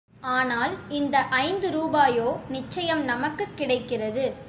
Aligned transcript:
ஆனால், 0.21 0.77
இந்த 0.89 1.21
ஐந்து 1.21 1.71
ரூபாயோ 1.71 2.39
நிச்சயம் 2.47 3.03
நமக்குக் 3.03 3.57
கிடைக்கிறது. 3.57 4.33